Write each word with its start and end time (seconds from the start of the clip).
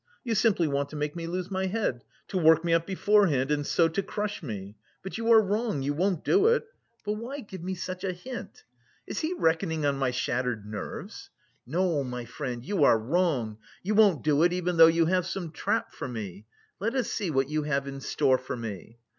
You 0.23 0.33
simply 0.33 0.67
want 0.67 0.89
to 0.89 0.95
make 0.95 1.15
me 1.15 1.27
lose 1.27 1.51
my 1.51 1.67
head, 1.67 2.03
to 2.29 2.39
work 2.39 2.63
me 2.65 2.73
up 2.73 2.87
beforehand 2.87 3.51
and 3.51 3.63
so 3.63 3.87
to 3.89 4.01
crush 4.01 4.41
me. 4.41 4.75
But 5.03 5.19
you 5.19 5.31
are 5.31 5.39
wrong, 5.39 5.83
you 5.83 5.93
won't 5.93 6.23
do 6.25 6.47
it! 6.47 6.65
But 7.05 7.17
why 7.17 7.41
give 7.41 7.61
me 7.63 7.75
such 7.75 8.03
a 8.03 8.11
hint? 8.11 8.63
Is 9.05 9.19
he 9.19 9.35
reckoning 9.37 9.85
on 9.85 9.97
my 9.99 10.09
shattered 10.09 10.65
nerves? 10.65 11.29
No, 11.67 12.03
my 12.03 12.25
friend, 12.25 12.65
you 12.65 12.83
are 12.83 12.97
wrong, 12.97 13.59
you 13.83 13.93
won't 13.93 14.23
do 14.23 14.41
it 14.41 14.51
even 14.53 14.77
though 14.77 14.87
you 14.87 15.05
have 15.05 15.27
some 15.27 15.51
trap 15.51 15.93
for 15.93 16.07
me... 16.07 16.47
let 16.79 16.95
us 16.95 17.11
see 17.11 17.29
what 17.29 17.49
you 17.49 17.61
have 17.61 17.87
in 17.87 17.99
store 18.01 18.39
for 18.39 18.57
me." 18.57 18.97